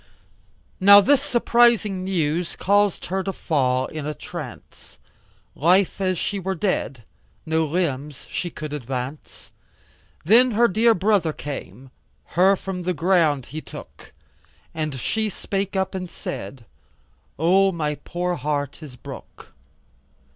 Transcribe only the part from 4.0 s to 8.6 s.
'a trance, Life as she were dead, no limbs she